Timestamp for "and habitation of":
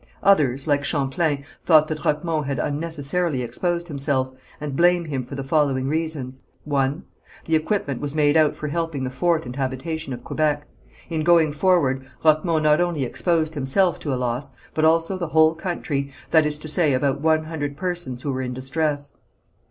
9.45-10.23